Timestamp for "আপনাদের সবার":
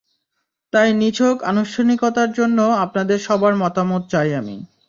2.85-3.53